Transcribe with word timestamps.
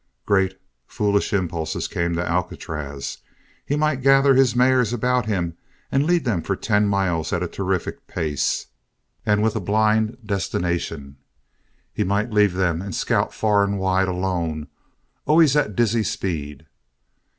Great, 0.25 0.59
foolish 0.87 1.31
impulses 1.31 1.87
came 1.87 2.15
to 2.15 2.27
Alcatraz; 2.27 3.19
he 3.63 3.75
might 3.75 4.01
gather 4.01 4.33
his 4.33 4.55
mares 4.55 4.91
about 4.93 5.27
him 5.27 5.55
and 5.91 6.07
lead 6.07 6.25
them 6.25 6.41
for 6.41 6.55
ten 6.55 6.87
miles 6.87 7.31
at 7.31 7.43
a 7.43 7.47
terrific 7.47 8.07
pace 8.07 8.65
and 9.27 9.43
with 9.43 9.55
a 9.55 9.59
blind 9.59 10.17
destination; 10.25 11.17
he 11.93 12.03
might 12.03 12.31
leave 12.31 12.53
them 12.55 12.81
and 12.81 12.95
scout 12.95 13.31
far 13.31 13.63
and 13.63 13.77
wide, 13.77 14.07
alone, 14.07 14.67
always 15.27 15.55
at 15.55 15.75
dizzy 15.75 16.01
speed. 16.01 16.65